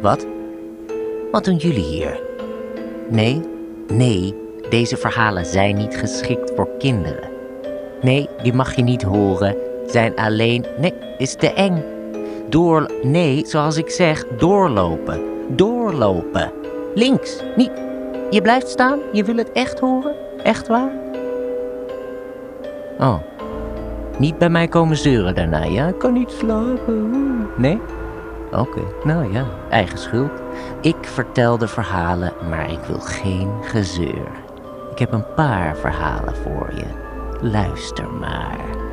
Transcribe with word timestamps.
Wat? 0.00 0.26
Wat 1.30 1.44
doen 1.44 1.56
jullie 1.56 1.84
hier? 1.84 2.20
Nee, 3.08 3.40
nee, 3.88 4.34
deze 4.70 4.96
verhalen 4.96 5.46
zijn 5.46 5.76
niet 5.76 5.96
geschikt 5.96 6.52
voor 6.56 6.68
kinderen. 6.78 7.28
Nee, 8.00 8.28
die 8.42 8.52
mag 8.52 8.76
je 8.76 8.82
niet 8.82 9.02
horen. 9.02 9.56
Zijn 9.86 10.16
alleen. 10.16 10.64
Nee, 10.78 10.94
is 11.18 11.34
te 11.34 11.52
eng. 11.52 11.82
Door. 12.48 12.90
Nee, 13.02 13.46
zoals 13.46 13.76
ik 13.76 13.90
zeg, 13.90 14.26
doorlopen. 14.38 15.20
Doorlopen. 15.48 16.52
Links, 16.94 17.42
niet. 17.56 17.72
Je 18.30 18.40
blijft 18.42 18.68
staan? 18.68 18.98
Je 19.12 19.24
wil 19.24 19.36
het 19.36 19.52
echt 19.52 19.80
horen? 19.80 20.14
Echt 20.42 20.68
waar? 20.68 20.92
Oh. 22.98 23.18
Niet 24.18 24.38
bij 24.38 24.50
mij 24.50 24.68
komen 24.68 24.96
zeuren 24.96 25.34
daarna, 25.34 25.64
ja? 25.64 25.86
Ik 25.86 25.98
kan 25.98 26.12
niet 26.12 26.30
slapen. 26.30 27.48
Nee? 27.56 27.78
Oké, 28.52 28.82
nou 29.04 29.32
ja, 29.32 29.46
eigen 29.70 29.98
schuld. 29.98 30.42
Ik 30.80 30.96
vertel 31.00 31.58
de 31.58 31.68
verhalen, 31.68 32.32
maar 32.48 32.70
ik 32.70 32.80
wil 32.86 33.00
geen 33.00 33.50
gezeur. 33.62 34.28
Ik 34.90 34.98
heb 34.98 35.12
een 35.12 35.34
paar 35.34 35.76
verhalen 35.76 36.36
voor 36.36 36.70
je. 36.74 36.86
Luister 37.40 38.10
maar. 38.10 38.89